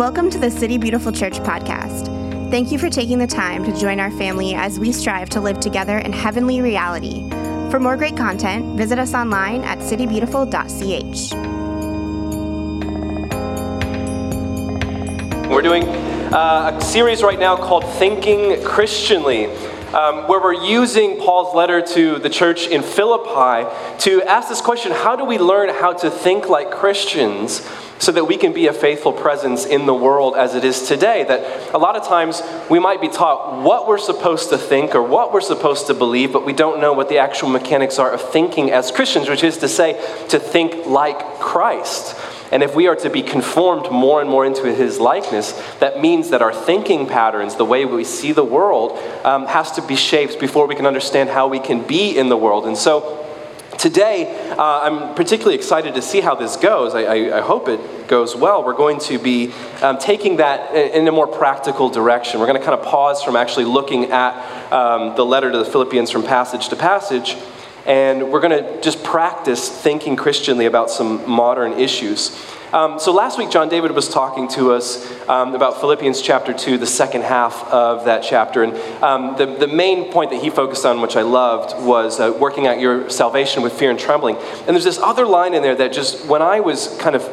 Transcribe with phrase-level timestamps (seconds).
[0.00, 2.06] Welcome to the City Beautiful Church podcast.
[2.50, 5.60] Thank you for taking the time to join our family as we strive to live
[5.60, 7.28] together in heavenly reality.
[7.70, 11.34] For more great content, visit us online at citybeautiful.ch.
[15.50, 19.48] We're doing uh, a series right now called Thinking Christianly.
[19.90, 23.68] Um, where we're using Paul's letter to the church in Philippi
[24.04, 27.68] to ask this question how do we learn how to think like Christians
[28.00, 31.22] so that we can be a faithful presence in the world as it is today.
[31.22, 35.02] That a lot of times we might be taught what we're supposed to think or
[35.02, 38.22] what we're supposed to believe, but we don't know what the actual mechanics are of
[38.32, 39.92] thinking as Christians, which is to say,
[40.30, 42.16] to think like Christ.
[42.52, 46.30] And if we are to be conformed more and more into his likeness, that means
[46.30, 50.40] that our thinking patterns, the way we see the world, um, has to be shaped
[50.40, 52.66] before we can understand how we can be in the world.
[52.66, 53.19] And so,
[53.80, 56.94] Today, uh, I'm particularly excited to see how this goes.
[56.94, 58.62] I, I, I hope it goes well.
[58.62, 62.40] We're going to be um, taking that in, a more practical direction.
[62.40, 65.64] We're going to kind of pause from actually looking at um, the letter to the
[65.64, 67.38] Philippians from passage to passage,
[67.86, 72.38] and we're going to just practice thinking Christianly about some modern issues.
[72.72, 76.78] Um, so last week, John David was talking to us um, about Philippians chapter 2,
[76.78, 78.62] the second half of that chapter.
[78.62, 82.32] And um, the, the main point that he focused on, which I loved, was uh,
[82.38, 84.36] working out your salvation with fear and trembling.
[84.36, 87.24] And there's this other line in there that just, when I was kind of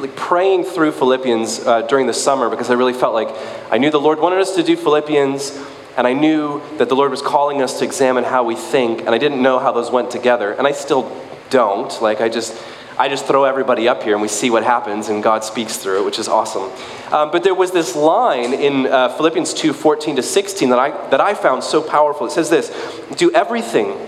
[0.00, 3.28] like praying through Philippians uh, during the summer, because I really felt like
[3.70, 5.62] I knew the Lord wanted us to do Philippians.
[5.98, 9.10] And I knew that the Lord was calling us to examine how we think, and
[9.10, 11.10] I didn't know how those went together, and I still
[11.48, 12.02] don't.
[12.02, 12.54] Like, I just,
[12.98, 16.00] I just throw everybody up here and we see what happens, and God speaks through
[16.00, 16.70] it, which is awesome.
[17.12, 21.08] Um, but there was this line in uh, Philippians 2 14 to 16 that I,
[21.10, 22.26] that I found so powerful.
[22.26, 22.70] It says this
[23.16, 23.98] Do everything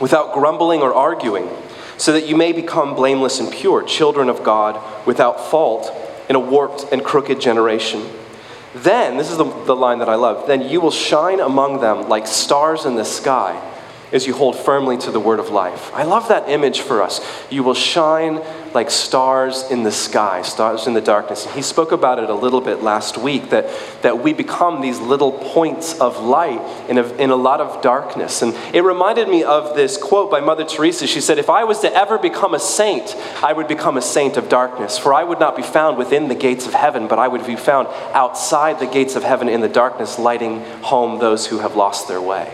[0.00, 1.48] without grumbling or arguing,
[1.98, 5.92] so that you may become blameless and pure, children of God, without fault,
[6.28, 8.10] in a warped and crooked generation.
[8.74, 12.08] Then, this is the, the line that I love, then you will shine among them
[12.08, 13.74] like stars in the sky
[14.16, 15.92] as you hold firmly to the word of life.
[15.94, 17.20] I love that image for us.
[17.50, 18.42] You will shine
[18.74, 21.46] like stars in the sky, stars in the darkness.
[21.46, 23.70] And he spoke about it a little bit last week that,
[24.02, 28.42] that we become these little points of light in a, in a lot of darkness.
[28.42, 31.06] And it reminded me of this quote by Mother Teresa.
[31.06, 34.36] She said, If I was to ever become a saint, I would become a saint
[34.36, 34.98] of darkness.
[34.98, 37.56] For I would not be found within the gates of heaven, but I would be
[37.56, 42.08] found outside the gates of heaven in the darkness, lighting home those who have lost
[42.08, 42.52] their way.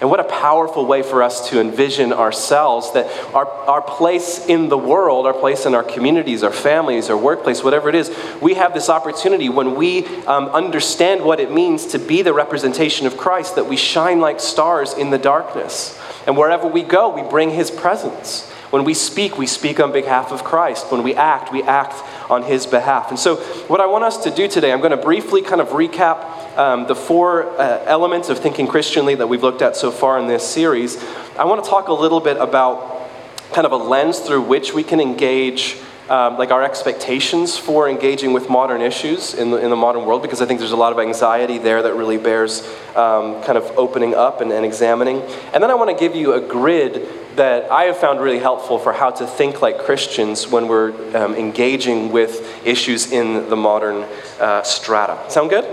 [0.00, 4.70] And what a powerful way for us to envision ourselves that our, our place in
[4.70, 8.10] the world, our place in our communities, our families, our workplace, whatever it is,
[8.40, 13.06] we have this opportunity when we um, understand what it means to be the representation
[13.06, 15.98] of Christ, that we shine like stars in the darkness.
[16.26, 18.50] And wherever we go, we bring his presence.
[18.70, 20.92] When we speak, we speak on behalf of Christ.
[20.92, 21.94] When we act, we act
[22.30, 23.10] on his behalf.
[23.10, 23.36] And so,
[23.66, 26.86] what I want us to do today, I'm going to briefly kind of recap um,
[26.86, 30.48] the four uh, elements of thinking Christianly that we've looked at so far in this
[30.48, 31.02] series.
[31.36, 33.10] I want to talk a little bit about
[33.52, 35.76] kind of a lens through which we can engage.
[36.08, 40.22] Um, like our expectations for engaging with modern issues in the, in the modern world,
[40.22, 42.66] because I think there's a lot of anxiety there that really bears
[42.96, 45.22] um, kind of opening up and, and examining.
[45.54, 48.78] And then I want to give you a grid that I have found really helpful
[48.78, 54.06] for how to think like Christians when we're um, engaging with issues in the modern
[54.40, 55.30] uh, strata.
[55.30, 55.64] Sound good?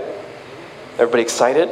[0.94, 1.68] Everybody excited?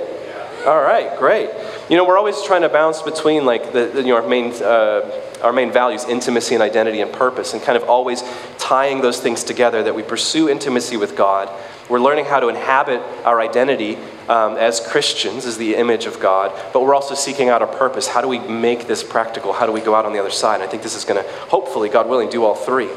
[0.67, 1.51] All right, great.
[1.89, 5.23] You know, we're always trying to bounce between like the, you know, our main, uh,
[5.43, 8.25] our main values, intimacy and identity and purpose, and kind of always
[8.59, 11.49] tying those things together that we pursue intimacy with God.
[11.89, 13.97] We're learning how to inhabit our identity
[14.29, 18.09] um, as Christians, as the image of God, but we're also seeking out a purpose.
[18.09, 19.53] How do we make this practical?
[19.53, 20.57] How do we go out on the other side?
[20.57, 22.91] And I think this is going to, hopefully, God willing, do all three.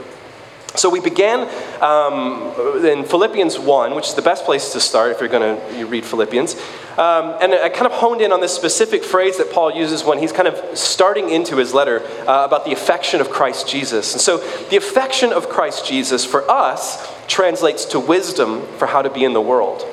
[0.76, 1.50] So we began
[1.82, 5.86] um, in Philippians 1, which is the best place to start if you're going to
[5.86, 6.56] read Philippians.
[6.98, 10.20] Um, and I kind of honed in on this specific phrase that Paul uses when
[10.20, 14.14] he's kind of starting into his letter uh, about the affection of Christ Jesus.
[14.14, 14.38] And so
[14.70, 19.34] the affection of Christ Jesus for us translates to wisdom for how to be in
[19.34, 19.86] the world.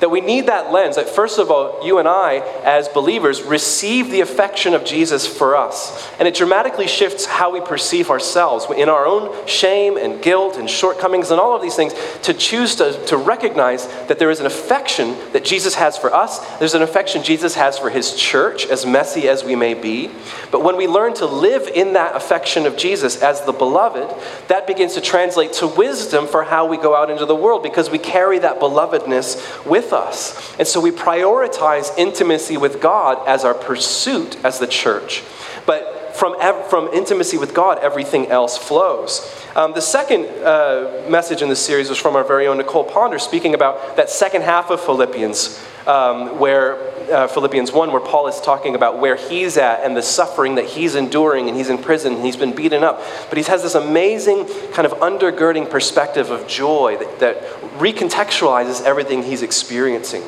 [0.00, 4.10] That we need that lens, that first of all, you and I, as believers, receive
[4.10, 6.10] the affection of Jesus for us.
[6.18, 10.68] And it dramatically shifts how we perceive ourselves in our own shame and guilt and
[10.68, 14.46] shortcomings and all of these things, to choose to, to recognize that there is an
[14.46, 16.38] affection that Jesus has for us.
[16.58, 20.10] There's an affection Jesus has for his church, as messy as we may be.
[20.50, 24.14] But when we learn to live in that affection of Jesus as the beloved,
[24.48, 27.90] that begins to translate to wisdom for how we go out into the world because
[27.90, 30.54] we carry that belovedness with us.
[30.58, 35.22] And so we prioritize intimacy with God as our pursuit as the church.
[35.66, 36.36] But from,
[36.68, 39.44] from intimacy with God, everything else flows.
[39.56, 43.18] Um, the second uh, message in this series was from our very own Nicole Ponder,
[43.18, 46.78] speaking about that second half of Philippians, um, where
[47.12, 50.64] uh, Philippians 1, where Paul is talking about where he's at and the suffering that
[50.64, 53.02] he's enduring, and he's in prison, and he's been beaten up.
[53.28, 57.42] But he has this amazing kind of undergirding perspective of joy that, that
[57.78, 60.22] recontextualizes everything he's experiencing.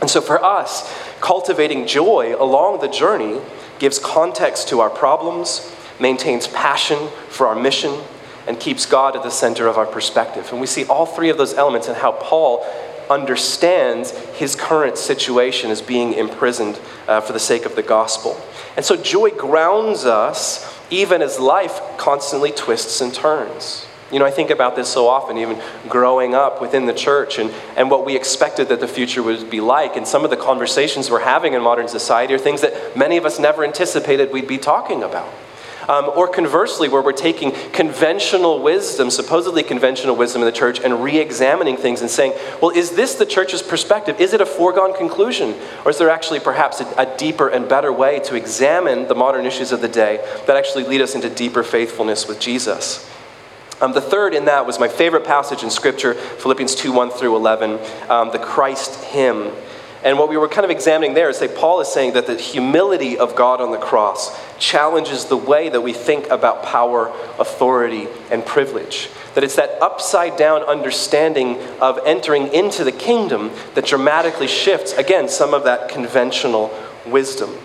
[0.00, 3.40] And so for us, cultivating joy along the journey
[3.78, 8.00] gives context to our problems, maintains passion for our mission,
[8.46, 10.48] and keeps God at the center of our perspective.
[10.52, 12.64] And we see all three of those elements in how Paul
[13.10, 18.40] understands his current situation as being imprisoned uh, for the sake of the gospel.
[18.76, 23.86] And so joy grounds us even as life constantly twists and turns.
[24.12, 27.50] You know, I think about this so often, even growing up within the church and,
[27.76, 29.96] and what we expected that the future would be like.
[29.96, 33.24] And some of the conversations we're having in modern society are things that many of
[33.24, 35.28] us never anticipated we'd be talking about.
[35.88, 41.02] Um, or conversely, where we're taking conventional wisdom, supposedly conventional wisdom in the church, and
[41.02, 44.20] re examining things and saying, well, is this the church's perspective?
[44.20, 45.54] Is it a foregone conclusion?
[45.84, 49.46] Or is there actually perhaps a, a deeper and better way to examine the modern
[49.46, 50.16] issues of the day
[50.46, 53.10] that actually lead us into deeper faithfulness with Jesus?
[53.80, 57.36] Um, the third in that was my favorite passage in Scripture, Philippians 2 1 through
[57.36, 57.78] 11,
[58.08, 59.52] um, the Christ hymn.
[60.04, 62.36] And what we were kind of examining there is that Paul is saying that the
[62.36, 68.06] humility of God on the cross challenges the way that we think about power, authority,
[68.30, 69.08] and privilege.
[69.34, 75.26] That it's that upside down understanding of entering into the kingdom that dramatically shifts, again,
[75.26, 76.70] some of that conventional
[77.06, 77.56] wisdom.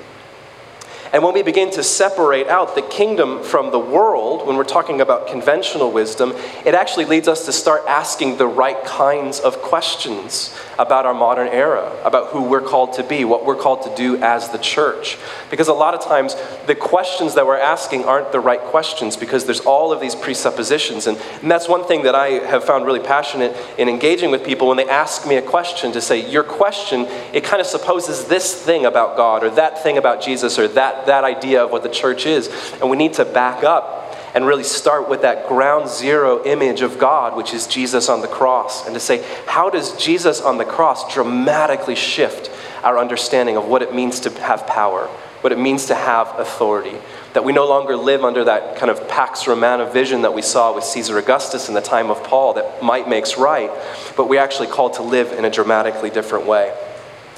[1.11, 5.01] And when we begin to separate out the kingdom from the world, when we're talking
[5.01, 6.33] about conventional wisdom,
[6.65, 11.47] it actually leads us to start asking the right kinds of questions about our modern
[11.47, 15.17] era, about who we're called to be, what we're called to do as the church.
[15.49, 16.35] Because a lot of times,
[16.67, 21.07] the questions that we're asking aren't the right questions because there's all of these presuppositions.
[21.07, 24.67] And, and that's one thing that I have found really passionate in engaging with people
[24.67, 28.53] when they ask me a question to say, Your question, it kind of supposes this
[28.53, 31.89] thing about God or that thing about Jesus or that that, idea of what the
[31.89, 32.49] church is.
[32.81, 36.99] And we need to back up and really start with that ground zero image of
[36.99, 40.65] God, which is Jesus on the cross, and to say, how does Jesus on the
[40.65, 42.51] cross dramatically shift
[42.83, 45.07] our understanding of what it means to have power,
[45.41, 46.95] what it means to have authority?
[47.33, 50.75] That we no longer live under that kind of Pax Romana vision that we saw
[50.75, 53.71] with Caesar Augustus in the time of Paul, that might makes right,
[54.15, 56.71] but we actually called to live in a dramatically different way.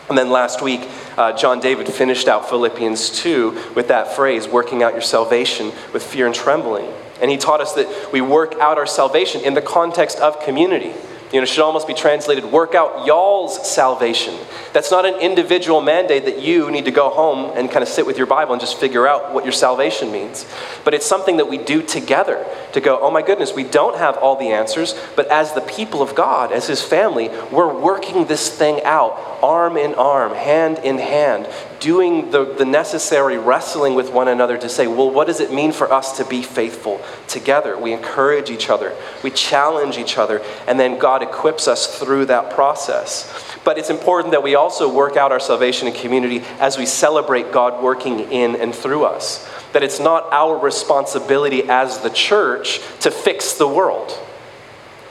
[0.10, 4.84] And then last week, uh, John David finished out Philippians 2 with that phrase, working
[4.84, 6.92] out your salvation with fear and trembling.
[7.22, 10.94] And he taught us that we work out our salvation in the context of community.
[11.32, 14.38] You know, should almost be translated work out y'all's salvation.
[14.74, 18.06] That's not an individual mandate that you need to go home and kind of sit
[18.06, 20.46] with your Bible and just figure out what your salvation means.
[20.84, 24.18] But it's something that we do together to go, oh my goodness, we don't have
[24.18, 28.50] all the answers, but as the people of God, as his family, we're working this
[28.50, 31.48] thing out arm in arm, hand in hand,
[31.82, 35.72] doing the, the necessary wrestling with one another to say, well, what does it mean
[35.72, 37.78] for us to be faithful together?
[37.78, 42.54] We encourage each other, we challenge each other, and then God equips us through that
[42.54, 43.28] process.
[43.66, 47.52] But it's important that we also work out our salvation in community as we celebrate
[47.52, 49.50] God working in and through us.
[49.74, 54.18] That it's not our responsibility as the church to fix the world.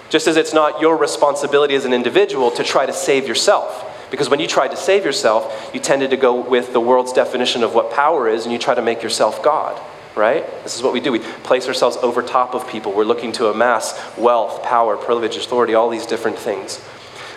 [0.08, 3.89] Just as it's not your responsibility as an individual to try to save yourself.
[4.10, 7.62] Because when you tried to save yourself, you tended to go with the world's definition
[7.62, 9.80] of what power is and you try to make yourself God,
[10.16, 10.44] right?
[10.64, 11.12] This is what we do.
[11.12, 12.92] We place ourselves over top of people.
[12.92, 16.84] We're looking to amass wealth, power, privilege, authority, all these different things.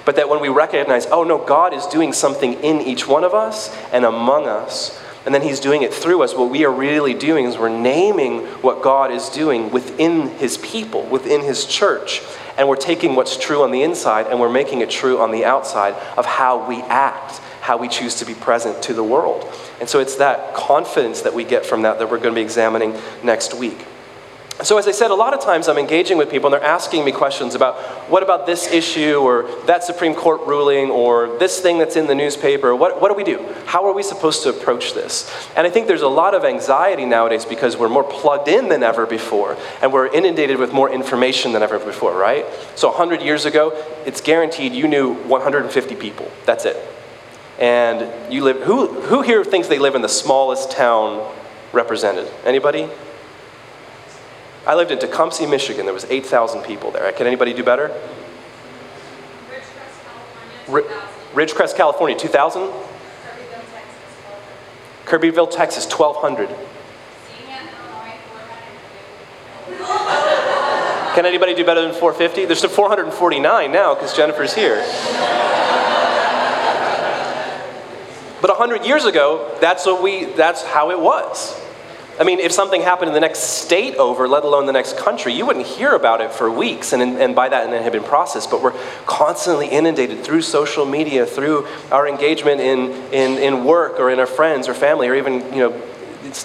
[0.06, 3.34] But that when we recognize, oh no, God is doing something in each one of
[3.34, 7.14] us and among us, and then He's doing it through us, what we are really
[7.14, 12.22] doing is we're naming what God is doing within His people, within His church
[12.58, 15.46] and we're taking what's true on the inside and we're making it true on the
[15.46, 19.46] outside of how we act, how we choose to be present to the world.
[19.80, 22.42] And so it's that confidence that we get from that that we're going to be
[22.42, 23.86] examining next week.
[24.62, 27.04] So, as I said, a lot of times I'm engaging with people and they're asking
[27.04, 27.76] me questions about
[28.10, 32.14] what about this issue or that Supreme Court ruling or this thing that's in the
[32.14, 32.76] newspaper.
[32.76, 33.44] What, what do we do?
[33.66, 35.30] How are we supposed to approach this?
[35.58, 38.84] And I think there's a lot of anxiety nowadays because we're more plugged in than
[38.84, 42.46] ever before and we're inundated with more information than ever before, right?
[42.76, 43.72] So, 100 years ago,
[44.06, 46.32] it's guaranteed you knew 150 people.
[46.46, 46.78] That's it.
[47.58, 51.28] And you live, who, who here thinks they live in the smallest town
[51.72, 52.32] represented?
[52.46, 52.88] Anybody?
[54.66, 55.86] I lived in Tecumseh, Michigan.
[55.86, 57.12] There was 8,000 people there.
[57.12, 57.90] Can anybody do better?
[60.68, 62.72] Ridgecrest, California, 2000.
[65.06, 66.48] Kirbyville, Texas, 1200.
[66.48, 66.50] Kirbyville, Texas, 1,200.
[71.14, 72.46] Can anybody do better than 450?
[72.46, 74.78] There's 449 now because Jennifer's here.
[78.42, 81.60] But 100 years ago, that's, what we, that's how it was.
[82.20, 85.34] I mean, if something happened in the next state over, let alone the next country,
[85.34, 88.04] you wouldn't hear about it for weeks, and, and by that, and it had been
[88.04, 88.52] processed.
[88.52, 94.12] But we're constantly inundated through social media, through our engagement in, in, in work or
[94.12, 95.82] in our friends or family, or even, you know,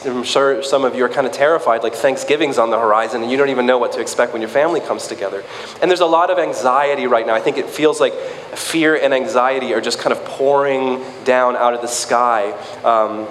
[0.04, 3.30] I'm sure some of you are kind of terrified, like Thanksgiving's on the horizon, and
[3.30, 5.44] you don't even know what to expect when your family comes together.
[5.80, 7.34] And there's a lot of anxiety right now.
[7.34, 8.12] I think it feels like
[8.54, 12.52] fear and anxiety are just kind of pouring down out of the sky.
[12.84, 13.26] Um,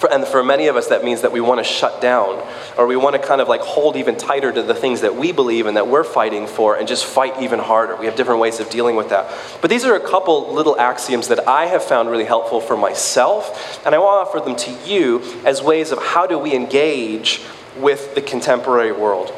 [0.00, 2.42] for, and for many of us, that means that we want to shut down,
[2.78, 5.30] or we want to kind of like hold even tighter to the things that we
[5.30, 7.96] believe and that we're fighting for, and just fight even harder.
[7.96, 9.30] We have different ways of dealing with that.
[9.60, 13.84] But these are a couple little axioms that I have found really helpful for myself,
[13.84, 17.42] and I want to offer them to you as ways of how do we engage
[17.76, 19.34] with the contemporary world.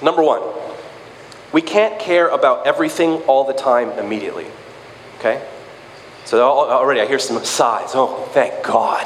[0.00, 0.42] Number one,
[1.52, 4.46] we can't care about everything all the time immediately.
[5.18, 5.44] Okay?
[6.30, 7.90] So already I hear some sighs.
[7.92, 9.04] Oh, thank God.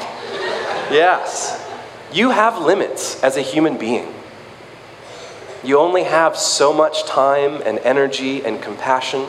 [0.91, 1.59] Yes.
[2.13, 4.13] You have limits as a human being.
[5.63, 9.25] You only have so much time and energy and compassion.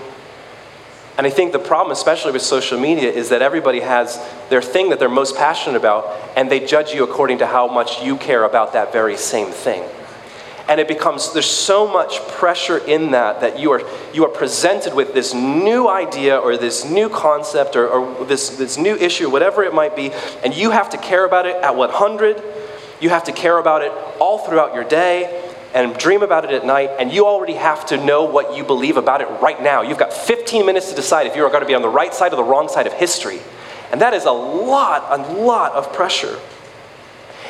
[1.16, 4.90] And I think the problem, especially with social media, is that everybody has their thing
[4.90, 6.04] that they're most passionate about,
[6.36, 9.82] and they judge you according to how much you care about that very same thing.
[10.68, 13.82] And it becomes, there's so much pressure in that that you are,
[14.12, 18.76] you are presented with this new idea or this new concept or, or this, this
[18.76, 20.10] new issue, whatever it might be,
[20.44, 22.42] and you have to care about it at what 100.
[23.00, 26.64] You have to care about it all throughout your day and dream about it at
[26.64, 29.82] night, and you already have to know what you believe about it right now.
[29.82, 32.14] You've got 15 minutes to decide if you are going to be on the right
[32.14, 33.40] side or the wrong side of history.
[33.92, 36.38] And that is a lot, a lot of pressure.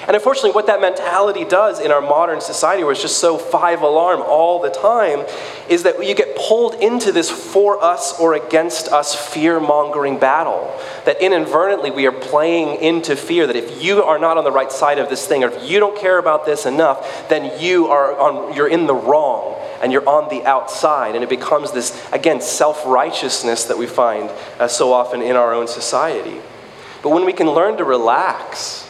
[0.07, 3.83] And unfortunately, what that mentality does in our modern society, where it's just so five
[3.83, 5.27] alarm all the time,
[5.69, 10.73] is that you get pulled into this for us or against us fear mongering battle.
[11.07, 14.71] That inadvertently we are playing into fear that if you are not on the right
[14.71, 18.17] side of this thing, or if you don't care about this enough, then you are
[18.17, 21.17] on, you're in the wrong and you're on the outside.
[21.17, 25.53] And it becomes this, again, self righteousness that we find uh, so often in our
[25.53, 26.41] own society.
[27.03, 28.86] But when we can learn to relax,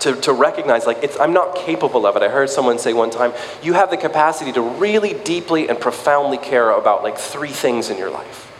[0.00, 2.22] to, to recognize like it's, i'm not capable of it.
[2.22, 6.38] I heard someone say one time you have the capacity to really deeply and profoundly
[6.38, 8.52] care about like three things in your life.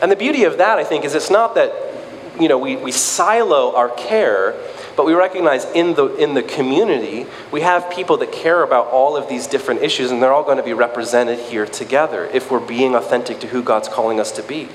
[0.00, 1.72] And the beauty of that i think is it's not that
[2.40, 4.54] you know we, we silo our care
[4.96, 9.16] but we recognize in the, in the community, we have people that care about all
[9.16, 12.66] of these different issues, and they're all going to be represented here together if we're
[12.66, 14.68] being authentic to who God's calling us to be.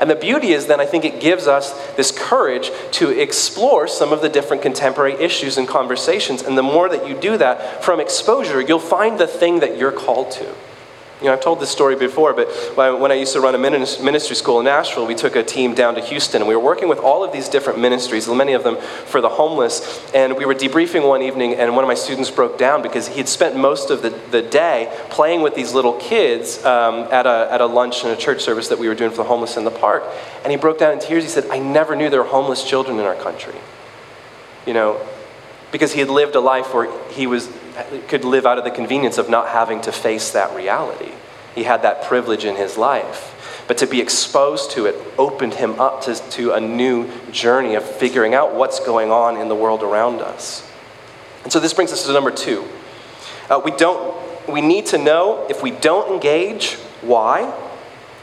[0.00, 4.12] And the beauty is then, I think it gives us this courage to explore some
[4.12, 6.42] of the different contemporary issues and conversations.
[6.42, 9.92] And the more that you do that from exposure, you'll find the thing that you're
[9.92, 10.54] called to.
[11.20, 12.46] You know, I've told this story before, but
[12.76, 15.94] when I used to run a ministry school in Nashville, we took a team down
[15.94, 18.76] to Houston, and we were working with all of these different ministries, many of them
[19.06, 20.12] for the homeless.
[20.12, 23.16] And we were debriefing one evening, and one of my students broke down because he
[23.16, 27.48] had spent most of the, the day playing with these little kids um, at, a,
[27.50, 29.64] at a lunch and a church service that we were doing for the homeless in
[29.64, 30.04] the park.
[30.42, 31.24] And he broke down in tears.
[31.24, 33.54] He said, I never knew there were homeless children in our country.
[34.66, 35.00] You know,
[35.72, 37.48] because he had lived a life where he was
[38.08, 41.12] could live out of the convenience of not having to face that reality.
[41.54, 43.64] He had that privilege in his life.
[43.66, 47.84] But to be exposed to it opened him up to, to a new journey of
[47.84, 50.68] figuring out what's going on in the world around us.
[51.42, 52.64] And so this brings us to number two.
[53.48, 54.16] Uh, we, don't,
[54.48, 57.52] we need to know if we don't engage, why?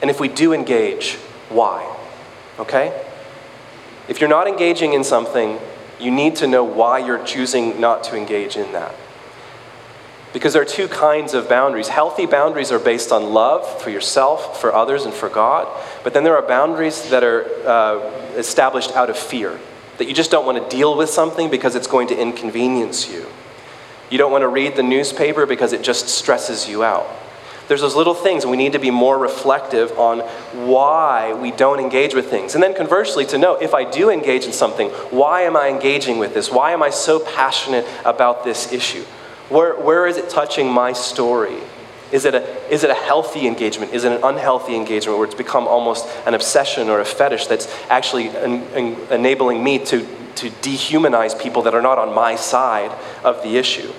[0.02, 1.16] And if we do engage,
[1.50, 1.90] why?
[2.60, 3.06] Okay?
[4.08, 5.60] If you're not engaging in something,
[6.00, 8.94] you need to know why you're choosing not to engage in that.
[10.34, 11.88] Because there are two kinds of boundaries.
[11.88, 15.68] Healthy boundaries are based on love for yourself, for others, and for God.
[16.04, 18.00] But then there are boundaries that are uh,
[18.36, 19.60] established out of fear,
[20.00, 23.28] that you just don't want to deal with something because it's going to inconvenience you.
[24.10, 27.08] You don't want to read the newspaper because it just stresses you out.
[27.68, 30.20] There's those little things, we need to be more reflective on
[30.68, 32.56] why we don't engage with things.
[32.56, 36.18] And then conversely, to know if I do engage in something, why am I engaging
[36.18, 36.52] with this?
[36.52, 39.06] Why am I so passionate about this issue?
[39.54, 41.60] Where, where is it touching my story?
[42.12, 43.94] Is it, a, is it a healthy engagement?
[43.94, 47.72] Is it an unhealthy engagement where it's become almost an obsession or a fetish that's
[47.88, 50.00] actually en, en, enabling me to,
[50.38, 52.92] to dehumanize people that are not on my side
[53.24, 53.94] of the issue?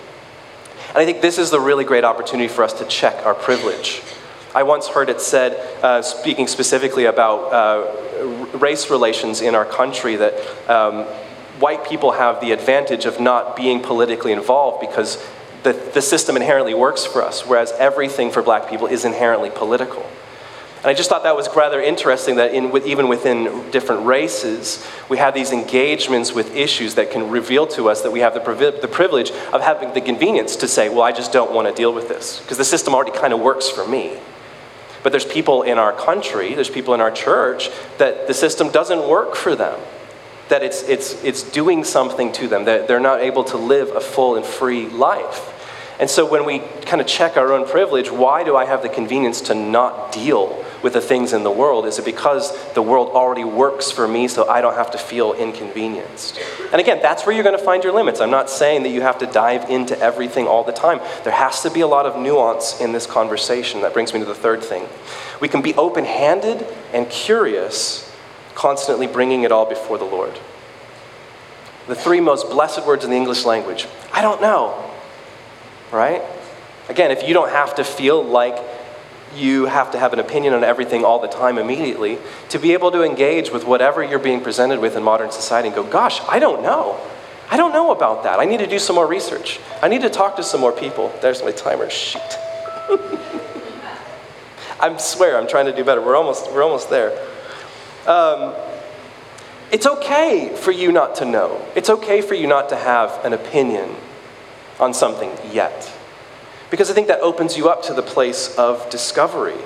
[0.89, 4.03] And I think this is the really great opportunity for us to check our privilege.
[4.57, 5.53] I once heard it said,
[5.85, 10.35] uh, speaking specifically about uh, race relations in our country, that
[10.69, 11.05] um,
[11.61, 15.25] white people have the advantage of not being politically involved because
[15.65, 20.07] that the system inherently works for us, whereas everything for black people is inherently political.
[20.79, 24.87] And I just thought that was rather interesting that in, with, even within different races,
[25.09, 28.41] we have these engagements with issues that can reveal to us that we have the,
[28.41, 31.75] privi- the privilege of having the convenience to say, well, I just don't want to
[31.75, 34.19] deal with this, because the system already kind of works for me.
[35.03, 39.09] But there's people in our country, there's people in our church that the system doesn't
[39.09, 39.81] work for them,
[40.51, 44.01] that it's, it's, it's doing something to them, that they're not able to live a
[44.01, 45.53] full and free life.
[46.01, 48.89] And so when we kind of check our own privilege, why do I have the
[48.89, 51.87] convenience to not deal with the things in the world?
[51.87, 55.33] Is it because the world already works for me so I don't have to feel
[55.35, 56.41] inconvenienced?
[56.73, 58.21] And again, that's where you're going to find your limits.
[58.21, 61.01] I'm not saying that you have to dive into everything all the time.
[61.23, 63.83] There has to be a lot of nuance in this conversation.
[63.83, 64.89] That brings me to the third thing.
[65.41, 68.13] We can be open handed and curious,
[68.57, 70.39] constantly bringing it all before the Lord.
[71.87, 74.91] The three most blessed words in the English language I don't know
[75.95, 76.23] right?
[76.89, 78.59] Again, if you don't have to feel like
[79.35, 82.19] you have to have an opinion on everything all the time immediately,
[82.51, 85.75] to be able to engage with whatever you're being presented with in modern society and
[85.75, 87.01] go, gosh, I don't know.
[87.51, 88.39] I don't know about that.
[88.39, 89.61] I need to do some more research.
[89.83, 91.13] I need to talk to some more people.
[91.21, 91.91] There's my timer.
[91.91, 92.21] Shoot.
[94.81, 96.01] I swear I'm trying to do better.
[96.01, 97.11] We're almost, we're almost there.
[98.07, 98.55] Um,
[99.73, 101.67] it's okay for you not to know.
[101.75, 103.97] It's okay for you not to have an opinion
[104.85, 105.91] on something yet.
[106.71, 109.57] Because I think that opens you up to the place of discovery.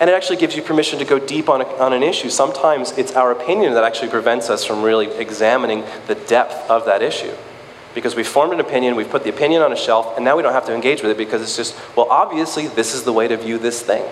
[0.00, 2.30] And it actually gives you permission to go deep on, a, on an issue.
[2.30, 7.02] Sometimes it's our opinion that actually prevents us from really examining the depth of that
[7.02, 7.34] issue.
[7.94, 10.42] Because we've formed an opinion, we've put the opinion on a shelf, and now we
[10.42, 13.28] don't have to engage with it because it's just, well, obviously, this is the way
[13.28, 14.04] to view this thing.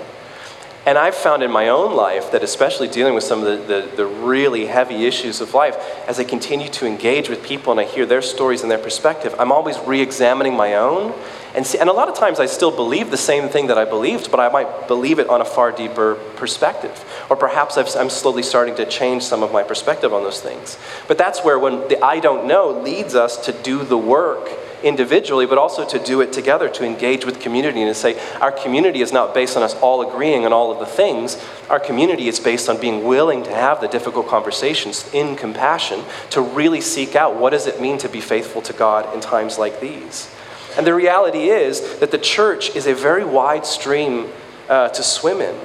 [0.88, 3.96] And I've found in my own life that, especially dealing with some of the, the,
[3.96, 5.76] the, really heavy issues of life,
[6.08, 9.34] as I continue to engage with people and I hear their stories and their perspective,
[9.38, 11.12] I'm always re examining my own.
[11.54, 13.84] And, see, and a lot of times I still believe the same thing that I
[13.84, 17.04] believed, but I might believe it on a far deeper perspective.
[17.30, 20.78] Or perhaps i am slowly starting to change some of my perspective on those things.
[21.06, 24.48] But that's where, when the I don't know leads us to do the work
[24.82, 28.52] individually, but also to do it together, to engage with community and to say, our
[28.52, 31.42] community is not based on us all agreeing on all of the things.
[31.68, 36.40] Our community is based on being willing to have the difficult conversations in compassion, to
[36.40, 39.80] really seek out what does it mean to be faithful to God in times like
[39.80, 40.32] these.
[40.78, 44.28] And the reality is that the church is a very wide stream
[44.68, 45.56] uh, to swim in.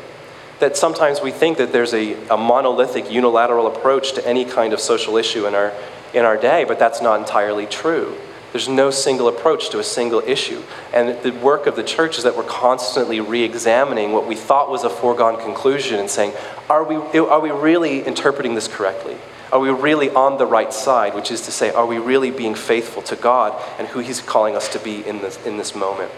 [0.60, 4.80] That sometimes we think that there's a, a monolithic, unilateral approach to any kind of
[4.80, 5.72] social issue in our,
[6.16, 8.18] in our day, but that's not entirely true.
[8.54, 10.64] There's no single approach to a single issue.
[10.94, 14.72] And the work of the church is that we're constantly re examining what we thought
[14.72, 16.34] was a foregone conclusion and saying,
[16.70, 19.18] are we, are we really interpreting this correctly?
[19.54, 21.14] Are we really on the right side?
[21.14, 24.56] Which is to say, are we really being faithful to God and who He's calling
[24.56, 26.12] us to be in this, in this moment?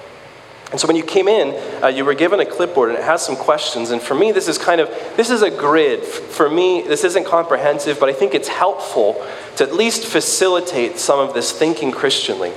[0.71, 3.25] And so when you came in, uh, you were given a clipboard and it has
[3.25, 3.91] some questions.
[3.91, 6.01] And for me, this is kind of this is a grid.
[6.01, 9.21] For me, this isn't comprehensive, but I think it's helpful
[9.57, 12.53] to at least facilitate some of this thinking Christianly.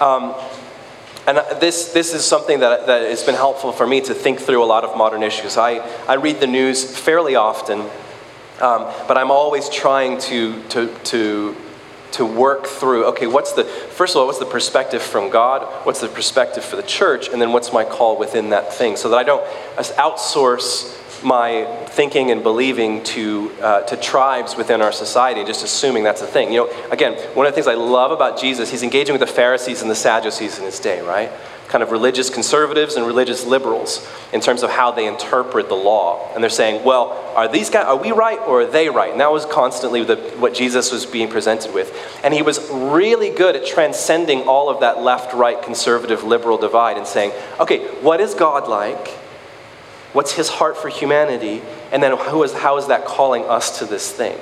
[0.00, 0.34] Um,
[1.26, 4.62] and this, this is something that, that has been helpful for me to think through
[4.62, 5.56] a lot of modern issues.
[5.56, 7.80] I, I read the news fairly often,
[8.60, 11.56] um, but I'm always trying to, to, to
[12.12, 15.62] to work through okay what's the first of all what's the perspective from god?
[15.84, 17.28] What's the perspective for the church?
[17.28, 18.96] And then what's my call within that thing?
[18.96, 19.44] So that i don't
[19.76, 26.22] outsource my thinking and believing to, uh, to tribes within our society, just assuming that's
[26.22, 26.52] a thing.
[26.52, 29.26] You know, again, one of the things I love about Jesus, he's engaging with the
[29.26, 31.30] Pharisees and the Sadducees in his day, right?
[31.68, 36.32] kind of religious conservatives and religious liberals in terms of how they interpret the law.
[36.32, 39.10] And they're saying, well, are these guys, are we right or are they right?
[39.10, 41.92] And that was constantly the, what Jesus was being presented with.
[42.22, 46.96] And he was really good at transcending all of that left right conservative liberal divide
[46.96, 49.25] and saying, okay, what is God like?
[50.16, 51.60] What's his heart for humanity?
[51.92, 54.38] And then who is, how is that calling us to this thing?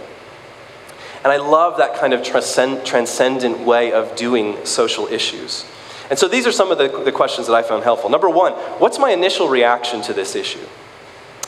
[1.24, 5.64] And I love that kind of transcend, transcendent way of doing social issues.
[6.10, 8.08] And so these are some of the, the questions that I found helpful.
[8.08, 10.64] Number one, what's my initial reaction to this issue?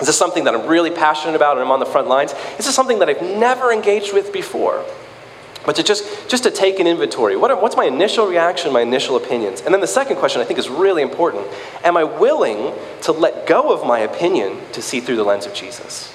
[0.00, 2.34] Is this something that I'm really passionate about and I'm on the front lines?
[2.58, 4.84] Is this something that I've never engaged with before?
[5.66, 9.16] But to just, just to take an inventory, what what's my initial reaction, my initial
[9.16, 9.61] opinions?
[9.61, 11.46] And then the second question I think is really important.
[11.83, 15.52] Am I willing to let go of my opinion to see through the lens of
[15.52, 16.12] Jesus?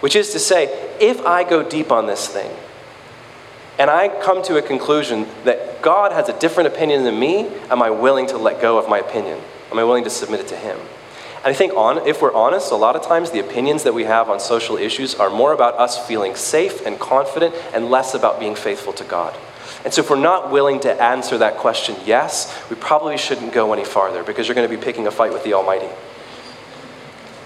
[0.00, 0.66] Which is to say,
[1.00, 2.50] if I go deep on this thing,
[3.78, 7.80] and I come to a conclusion that God has a different opinion than me, am
[7.80, 9.40] I willing to let go of my opinion?
[9.70, 10.78] Am I willing to submit it to Him?
[11.44, 14.04] And I think on, if we're honest, a lot of times the opinions that we
[14.04, 18.40] have on social issues are more about us feeling safe and confident and less about
[18.40, 19.36] being faithful to God.
[19.84, 23.74] And so, if we're not willing to answer that question yes, we probably shouldn't go
[23.74, 25.90] any farther because you're going to be picking a fight with the Almighty.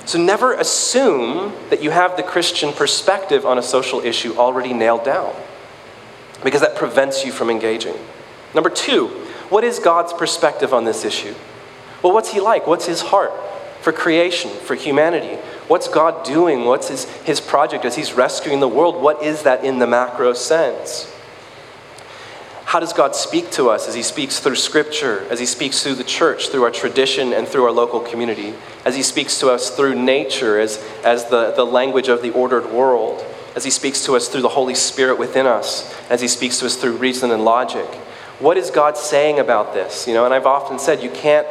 [0.05, 5.05] So, never assume that you have the Christian perspective on a social issue already nailed
[5.05, 5.35] down
[6.45, 7.97] because that prevents you from engaging.
[8.55, 9.09] Number two,
[9.49, 11.35] what is God's perspective on this issue?
[12.01, 12.69] Well, what's He like?
[12.69, 13.33] What's His heart
[13.89, 15.37] for creation, for humanity?
[15.67, 16.67] What's God doing?
[16.67, 19.01] What's His, his project as He's rescuing the world?
[19.01, 21.11] What is that in the macro sense?
[22.67, 25.95] How does God speak to us as He speaks through Scripture, as He speaks through
[25.95, 28.53] the church, through our tradition, and through our local community,
[28.85, 32.71] as He speaks to us through nature, as, as the, the language of the ordered
[32.71, 33.25] world,
[33.57, 36.67] as He speaks to us through the Holy Spirit within us, as He speaks to
[36.67, 37.89] us through reason and logic?
[38.39, 40.07] What is God saying about this?
[40.07, 41.47] You know, and I've often said you can't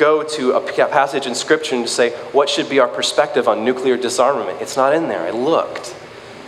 [0.00, 3.98] go to a passage in Scripture and say, what should be our perspective on nuclear
[3.98, 4.60] disarmament?
[4.62, 5.20] It's not in there.
[5.20, 5.94] I looked.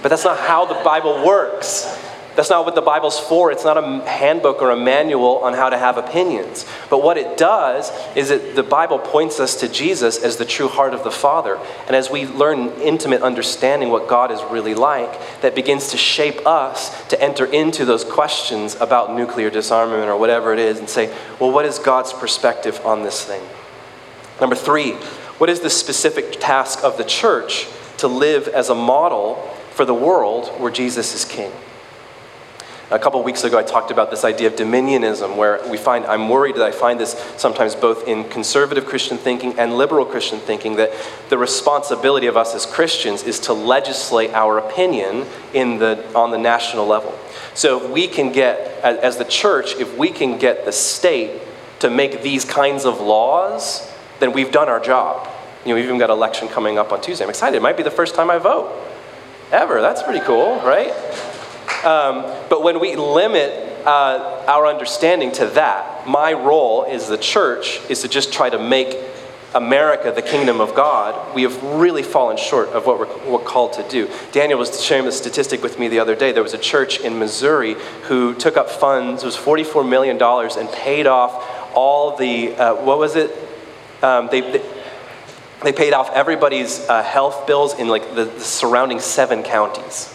[0.00, 1.84] But that's not how the Bible works.
[2.34, 3.52] That's not what the Bible's for.
[3.52, 6.64] It's not a handbook or a manual on how to have opinions.
[6.88, 10.68] But what it does is that the Bible points us to Jesus as the true
[10.68, 11.58] heart of the Father.
[11.86, 16.46] And as we learn intimate understanding what God is really like, that begins to shape
[16.46, 21.14] us to enter into those questions about nuclear disarmament or whatever it is and say,
[21.38, 23.42] well, what is God's perspective on this thing?
[24.40, 24.92] Number three,
[25.36, 27.68] what is the specific task of the church
[27.98, 29.34] to live as a model
[29.72, 31.52] for the world where Jesus is king?
[32.90, 36.28] A couple weeks ago, I talked about this idea of dominionism, where we find, I'm
[36.28, 40.76] worried that I find this sometimes both in conservative Christian thinking and liberal Christian thinking,
[40.76, 40.90] that
[41.30, 46.38] the responsibility of us as Christians is to legislate our opinion in the, on the
[46.38, 47.18] national level.
[47.54, 51.40] So if we can get, as the church, if we can get the state
[51.78, 53.90] to make these kinds of laws,
[54.20, 55.28] then we've done our job.
[55.64, 57.24] You know, we've even got election coming up on Tuesday.
[57.24, 57.56] I'm excited.
[57.56, 58.70] It might be the first time I vote
[59.50, 59.80] ever.
[59.80, 60.92] That's pretty cool, right?
[61.84, 63.50] Um, but when we limit
[63.86, 68.58] uh, our understanding to that, my role as the church is to just try to
[68.58, 68.96] make
[69.54, 73.74] America the kingdom of God, we have really fallen short of what we're, we're, called
[73.74, 74.08] to do.
[74.32, 76.32] Daniel was sharing a statistic with me the other day.
[76.32, 80.72] There was a church in Missouri who took up funds, it was $44 million, and
[80.72, 83.30] paid off all the, uh, what was it?
[84.02, 84.62] Um, they, they,
[85.62, 90.12] they, paid off everybody's uh, health bills in like the, the surrounding seven counties.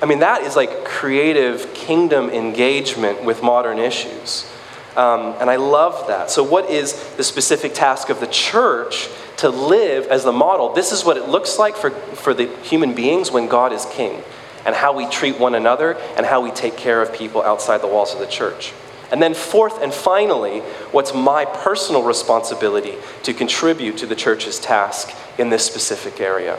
[0.00, 4.48] I mean, that is like creative kingdom engagement with modern issues.
[4.96, 6.30] Um, and I love that.
[6.30, 9.08] So, what is the specific task of the church
[9.38, 10.72] to live as the model?
[10.72, 14.22] This is what it looks like for, for the human beings when God is king,
[14.66, 17.86] and how we treat one another, and how we take care of people outside the
[17.86, 18.72] walls of the church.
[19.10, 25.14] And then, fourth and finally, what's my personal responsibility to contribute to the church's task
[25.38, 26.58] in this specific area?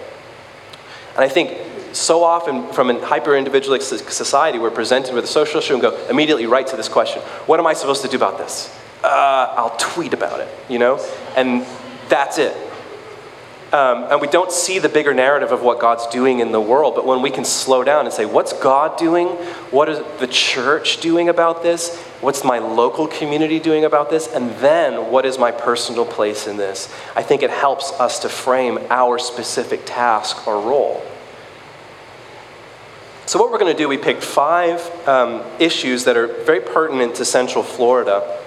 [1.16, 1.58] And I think
[1.94, 5.96] so often from a hyper individualistic society, we're presented with a social issue and go
[6.08, 8.76] immediately right to this question What am I supposed to do about this?
[9.04, 11.06] Uh, I'll tweet about it, you know?
[11.38, 11.66] And
[12.10, 12.56] that's it.
[13.72, 16.96] Um, and we don't see the bigger narrative of what God's doing in the world,
[16.96, 19.28] but when we can slow down and say, What's God doing?
[19.70, 21.96] What is the church doing about this?
[22.22, 24.28] What's my local community doing about this?
[24.28, 26.92] And then, what is my personal place in this?
[27.16, 31.06] I think it helps us to frame our specific task or role.
[33.30, 37.14] So, what we're going to do, we picked five um, issues that are very pertinent
[37.18, 38.40] to Central Florida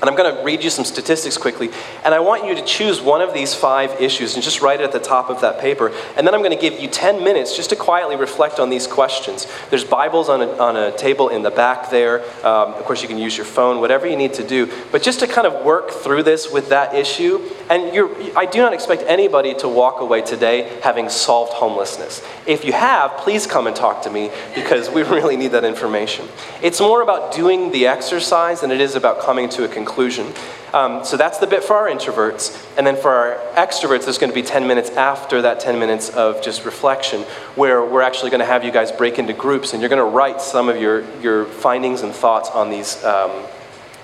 [0.00, 1.70] and I'm going to read you some statistics quickly.
[2.04, 4.84] And I want you to choose one of these five issues and just write it
[4.84, 5.90] at the top of that paper.
[6.16, 8.86] And then I'm going to give you 10 minutes just to quietly reflect on these
[8.86, 9.46] questions.
[9.70, 12.20] There's Bibles on a, on a table in the back there.
[12.46, 14.70] Um, of course, you can use your phone, whatever you need to do.
[14.92, 17.38] But just to kind of work through this with that issue.
[17.68, 22.22] And I do not expect anybody to walk away today having solved homelessness.
[22.46, 26.28] If you have, please come and talk to me because we really need that information.
[26.62, 30.32] It's more about doing the exercise than it is about coming to a conclusion.
[30.72, 32.64] Um, so that's the bit for our introverts.
[32.76, 36.10] And then for our extroverts, there's going to be 10 minutes after that 10 minutes
[36.10, 37.22] of just reflection,
[37.54, 40.16] where we're actually going to have you guys break into groups and you're going to
[40.16, 43.02] write some of your, your findings and thoughts on these.
[43.02, 43.30] Um,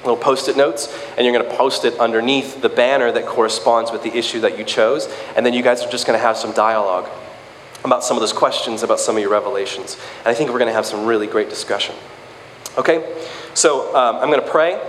[0.04, 4.02] little post-it notes and you're going to post it underneath the banner that corresponds with
[4.02, 6.52] the issue that you chose and then you guys are just going to have some
[6.52, 7.08] dialogue
[7.84, 9.96] about some of those questions about some of your revelations.
[10.18, 11.94] And i think we're going to have some really great discussion.
[12.76, 14.80] Okay so um, i'm going to pray.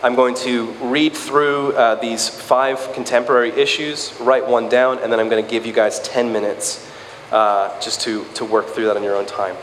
[0.00, 5.18] I'm going to read through uh, these five contemporary issues, write one down, and then
[5.18, 6.88] I'm going to give you guys 10 minutes
[7.32, 9.56] uh, just to, to work through that on your own time.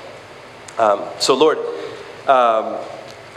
[0.78, 1.58] Um, so, Lord,
[2.28, 2.78] um,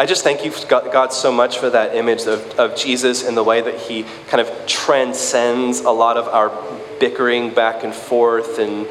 [0.00, 3.42] I just thank you, God, so much for that image of, of Jesus and the
[3.42, 6.52] way that He kind of transcends a lot of our
[7.00, 8.86] bickering back and forth and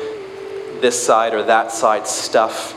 [0.82, 2.76] this side or that side stuff.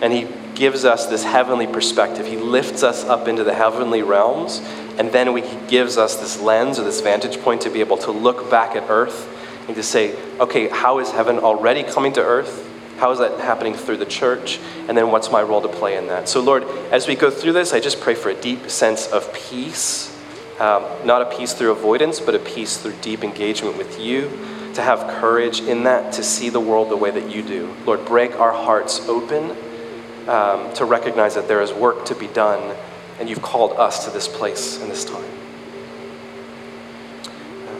[0.00, 2.26] And He gives us this heavenly perspective.
[2.26, 4.60] He lifts us up into the heavenly realms,
[4.96, 7.98] and then we, He gives us this lens or this vantage point to be able
[7.98, 9.28] to look back at earth
[9.66, 12.65] and to say, okay, how is heaven already coming to earth?
[12.98, 14.58] How is that happening through the church?
[14.88, 16.28] And then what's my role to play in that?
[16.28, 19.32] So, Lord, as we go through this, I just pray for a deep sense of
[19.34, 20.12] peace.
[20.58, 24.30] Um, not a peace through avoidance, but a peace through deep engagement with you,
[24.74, 27.74] to have courage in that, to see the world the way that you do.
[27.84, 29.54] Lord, break our hearts open
[30.28, 32.74] um, to recognize that there is work to be done,
[33.20, 35.24] and you've called us to this place and this time.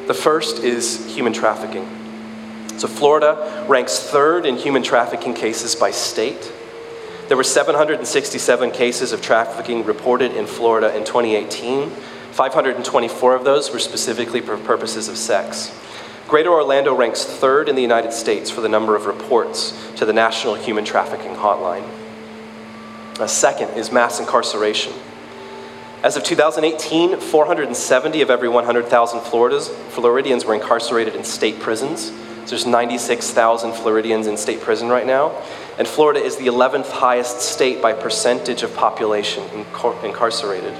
[0.06, 2.05] The first is human trafficking.
[2.78, 6.52] So, Florida ranks third in human trafficking cases by state.
[7.28, 11.90] There were 767 cases of trafficking reported in Florida in 2018.
[12.32, 15.74] 524 of those were specifically for purposes of sex.
[16.28, 20.12] Greater Orlando ranks third in the United States for the number of reports to the
[20.12, 21.88] National Human Trafficking Hotline.
[23.18, 24.92] A second is mass incarceration.
[26.02, 32.12] As of 2018, 470 of every 100,000 Floridians were incarcerated in state prisons.
[32.46, 35.30] There's 96,000 Floridians in state prison right now.
[35.78, 39.42] And Florida is the 11th highest state by percentage of population
[40.04, 40.72] incarcerated.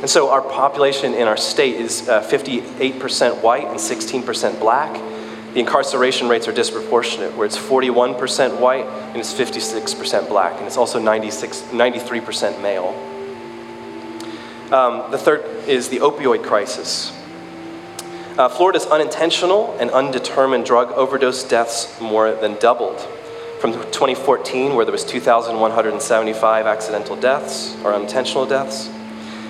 [0.00, 4.92] And so our population in our state is uh, 58% white and 16% black.
[5.54, 10.78] The incarceration rates are disproportionate, where it's 41% white and it's 56% black, and it's
[10.78, 12.88] also 96, 93% male.
[14.72, 17.12] Um, the third is the opioid crisis.
[18.38, 22.98] Uh, Florida's unintentional and undetermined drug overdose deaths more than doubled.
[23.60, 28.88] From 2014, where there was 2,175 accidental deaths or unintentional deaths,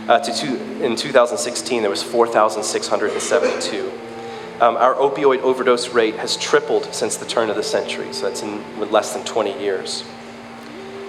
[0.09, 3.92] uh, to two, in 2016, there was 4,672.
[4.61, 8.42] Um, our opioid overdose rate has tripled since the turn of the century, so that's
[8.42, 10.05] in less than 20 years.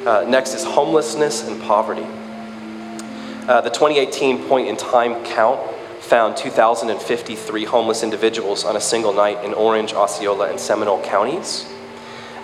[0.05, 2.05] Uh, next is homelessness and poverty.
[3.47, 5.59] Uh, the 2018 point in time count
[6.03, 11.65] found 2,053 homeless individuals on a single night in Orange, Osceola, and Seminole counties.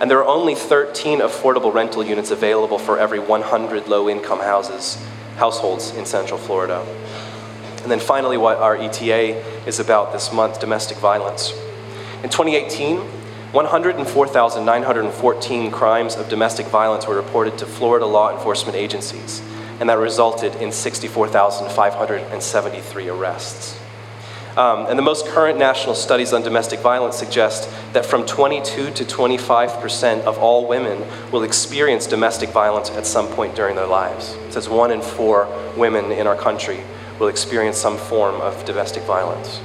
[0.00, 4.96] And there are only 13 affordable rental units available for every 100 low income houses,
[5.36, 6.86] households in Central Florida.
[7.82, 11.52] And then finally, what our ETA is about this month domestic violence.
[12.22, 12.96] In 2018,
[13.52, 19.42] 104,914 crimes of domestic violence were reported to Florida law enforcement agencies
[19.80, 23.80] and that resulted in 64,573 arrests.
[24.56, 29.06] Um, and the most current national studies on domestic violence suggest that from 22 to
[29.06, 34.34] 25 percent of all women will experience domestic violence at some point during their lives.
[34.34, 36.82] It says one in four women in our country
[37.18, 39.60] will experience some form of domestic violence.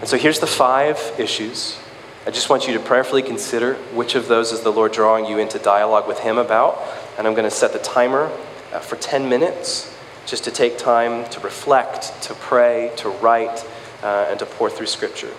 [0.00, 1.78] And so here's the five issues.
[2.26, 5.38] I just want you to prayerfully consider which of those is the Lord drawing you
[5.38, 6.78] into dialogue with Him about.
[7.16, 8.30] And I'm going to set the timer
[8.72, 13.64] uh, for 10 minutes just to take time to reflect, to pray, to write,
[14.02, 15.32] uh, and to pore through Scripture.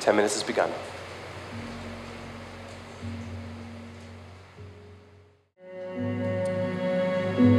[0.00, 0.70] 10 minutes has begun.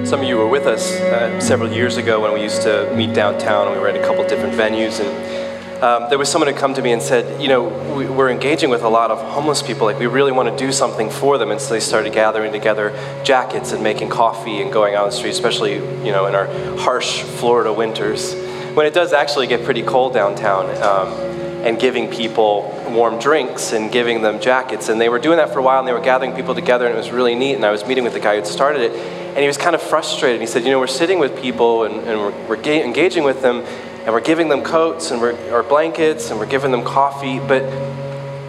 [0.05, 3.13] Some of you were with us uh, several years ago when we used to meet
[3.13, 4.99] downtown and we were at a couple different venues.
[4.99, 5.44] And
[5.81, 7.63] um, there was someone who come to me and said, you know,
[7.95, 9.85] we, are engaging with a lot of homeless people.
[9.85, 12.91] Like we really want to do something for them, and so they started gathering together
[13.23, 16.47] jackets and making coffee and going out on the street, especially you know in our
[16.77, 18.33] harsh Florida winters,
[18.73, 20.69] when it does actually get pretty cold downtown.
[20.81, 21.35] Um,
[21.65, 24.87] and giving people warm drinks and giving them jackets.
[24.87, 26.93] And they were doing that for a while and they were gathering people together and
[26.93, 27.55] it was really neat.
[27.55, 29.81] And I was meeting with the guy who started it and he was kind of
[29.81, 30.39] frustrated.
[30.39, 33.41] He said, You know, we're sitting with people and, and we're, we're ga- engaging with
[33.41, 33.65] them
[34.05, 37.63] and we're giving them coats and we're, or blankets and we're giving them coffee, but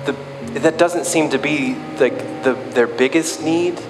[0.05, 0.15] the,
[0.61, 2.11] that doesn't seem to be the,
[2.45, 3.81] the, their biggest need.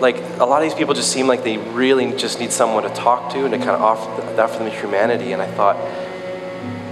[0.00, 2.88] Like a lot of these people just seem like they really just need someone to
[2.90, 5.32] talk to and to kind of offer, offer them humanity.
[5.32, 5.76] And I thought,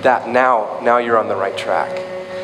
[0.02, 1.90] that now, now you're on the right track.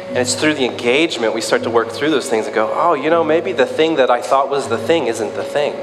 [0.09, 2.95] And it's through the engagement we start to work through those things and go, oh,
[2.95, 5.75] you know, maybe the thing that I thought was the thing isn't the thing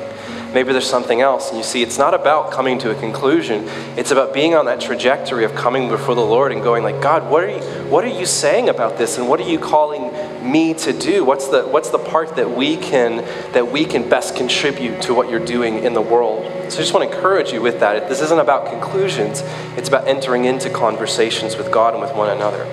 [0.54, 1.50] maybe there's something else.
[1.50, 3.66] And you see, it's not about coming to a conclusion.
[3.98, 7.30] It's about being on that trajectory of coming before the Lord and going like, God,
[7.30, 9.18] what are you, what are you saying about this?
[9.18, 10.12] And what are you calling
[10.50, 11.24] me to do?
[11.24, 13.18] What's the, what's the part that we can,
[13.54, 16.44] that we can best contribute to what you're doing in the world?
[16.72, 18.10] So I just want to encourage you with that.
[18.10, 19.42] This isn't about conclusions.
[19.78, 22.64] It's about entering into conversations with God and with one another.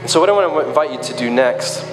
[0.00, 1.84] And so what I want to invite you to do next,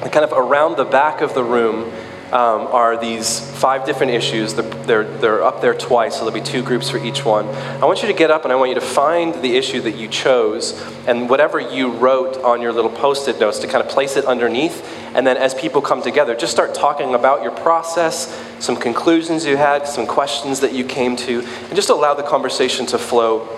[0.00, 1.90] kind of around the back of the room,
[2.32, 4.54] um, are these five different issues.
[4.54, 7.46] They're, they're up there twice, so there'll be two groups for each one.
[7.46, 9.96] I want you to get up and I want you to find the issue that
[9.96, 13.88] you chose and whatever you wrote on your little post it notes to kind of
[13.88, 14.84] place it underneath.
[15.14, 19.56] And then as people come together, just start talking about your process, some conclusions you
[19.56, 23.48] had, some questions that you came to, and just allow the conversation to flow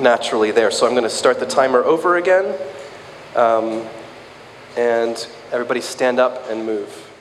[0.00, 0.70] naturally there.
[0.70, 2.58] So I'm going to start the timer over again.
[3.34, 3.86] Um,
[4.76, 7.11] and everybody stand up and move.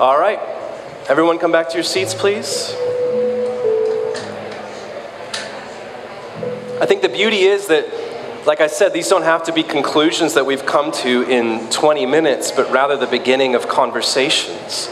[0.00, 0.40] All right.
[1.08, 2.74] Everyone come back to your seats, please.
[6.80, 7.86] I think the beauty is that,
[8.44, 12.06] like I said, these don't have to be conclusions that we've come to in 20
[12.06, 14.90] minutes, but rather the beginning of conversations.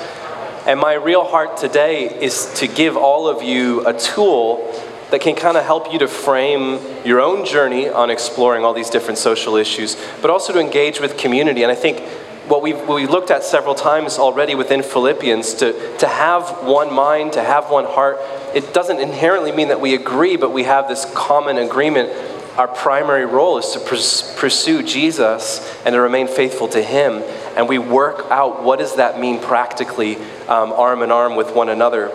[0.69, 4.73] And my real heart today is to give all of you a tool
[5.11, 8.89] that can kind of help you to frame your own journey on exploring all these
[8.89, 11.65] different social issues, but also to engage with community.
[11.65, 12.09] And I think
[12.53, 16.93] what we've, what we've looked at several times already within Philippians to, to have one
[16.93, 18.19] mind, to have one heart,
[18.55, 22.11] it doesn't inherently mean that we agree, but we have this common agreement.
[22.59, 27.23] Our primary role is to pursue Jesus and to remain faithful to Him.
[27.57, 31.71] And we work out what does that mean practically, um, arm in arm with one
[31.71, 32.11] another.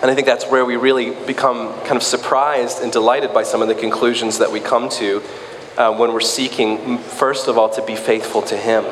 [0.00, 3.60] And I think that's where we really become kind of surprised and delighted by some
[3.60, 5.20] of the conclusions that we come to
[5.76, 8.84] uh, when we're seeking, first of all, to be faithful to Him.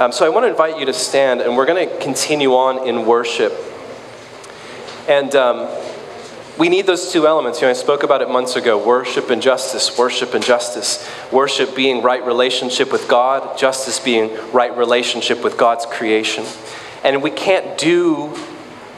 [0.00, 2.88] Um, so I want to invite you to stand, and we're going to continue on
[2.88, 3.52] in worship.
[5.06, 5.68] And um,
[6.56, 7.60] we need those two elements.
[7.60, 11.06] You know, I spoke about it months ago worship and justice, worship and justice.
[11.30, 16.46] Worship being right relationship with God, justice being right relationship with God's creation.
[17.04, 18.34] And we can't do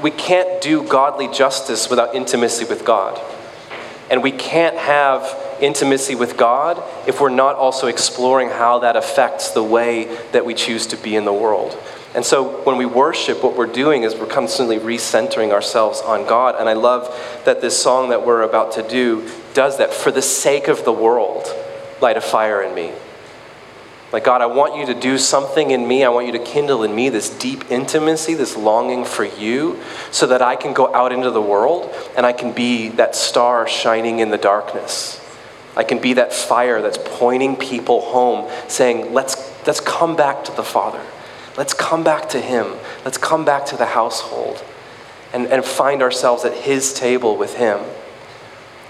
[0.02, 3.20] we can't do godly justice without intimacy with God.
[4.08, 5.24] And we can't have
[5.62, 10.55] intimacy with God if we're not also exploring how that affects the way that we
[10.55, 11.79] choose to be in the world.
[12.14, 16.57] And so when we worship, what we're doing is we're constantly recentering ourselves on God.
[16.59, 17.09] And I love
[17.46, 19.94] that this song that we're about to do does that.
[19.94, 21.46] For the sake of the world,
[22.03, 22.92] light a fire in me.
[24.12, 26.05] Like, God, I want you to do something in me.
[26.05, 30.27] I want you to kindle in me this deep intimacy, this longing for you, so
[30.27, 34.18] that I can go out into the world and I can be that star shining
[34.18, 35.21] in the darkness.
[35.76, 40.52] I can be that fire that's pointing people home, saying, let's, let's come back to
[40.52, 41.02] the Father.
[41.56, 42.74] Let's come back to Him.
[43.04, 44.62] Let's come back to the household
[45.32, 47.80] and, and find ourselves at His table with Him.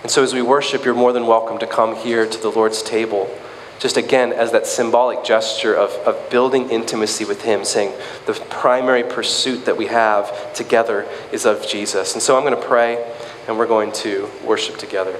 [0.02, 2.82] And so, as we worship, you're more than welcome to come here to the Lord's
[2.82, 3.32] table.
[3.78, 7.92] Just again, as that symbolic gesture of, of building intimacy with Him, saying
[8.26, 12.14] the primary pursuit that we have together is of Jesus.
[12.14, 13.12] And so I'm going to pray
[13.48, 15.16] and we're going to worship together.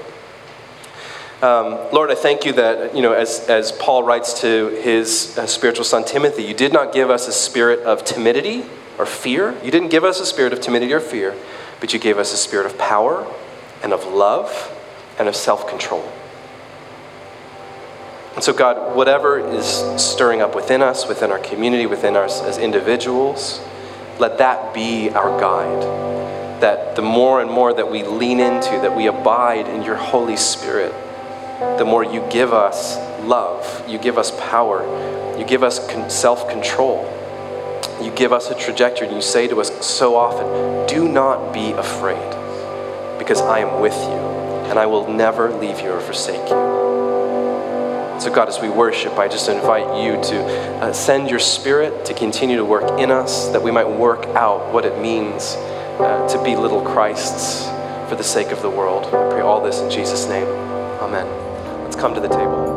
[1.43, 5.45] Um, Lord, I thank you that, you know, as, as Paul writes to his uh,
[5.45, 8.63] spiritual son Timothy, you did not give us a spirit of timidity
[8.97, 9.53] or fear.
[9.61, 11.35] You didn't give us a spirit of timidity or fear,
[11.81, 13.27] but you gave us a spirit of power
[13.83, 14.73] and of love
[15.19, 16.09] and of self control.
[18.35, 22.57] And so, God, whatever is stirring up within us, within our community, within us as
[22.57, 23.59] individuals,
[24.17, 26.61] let that be our guide.
[26.61, 30.37] That the more and more that we lean into, that we abide in your Holy
[30.37, 30.95] Spirit,
[31.77, 34.83] the more you give us love, you give us power,
[35.37, 35.79] you give us
[36.13, 37.03] self control,
[38.01, 41.71] you give us a trajectory, and you say to us so often, Do not be
[41.71, 42.29] afraid,
[43.17, 46.83] because I am with you, and I will never leave you or forsake you.
[48.19, 50.45] So, God, as we worship, I just invite you to
[50.81, 54.71] uh, send your spirit to continue to work in us, that we might work out
[54.71, 55.55] what it means
[55.99, 57.65] uh, to be little Christs
[58.07, 59.07] for the sake of the world.
[59.07, 60.47] I pray all this in Jesus' name.
[61.01, 61.42] Amen.
[61.93, 62.73] Let's come to the table.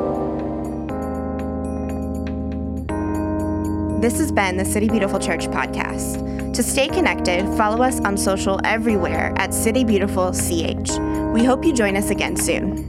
[3.99, 6.53] This has been the City Beautiful Church podcast.
[6.53, 10.99] To stay connected, follow us on social everywhere at City Beautiful CH.
[11.33, 12.87] We hope you join us again soon.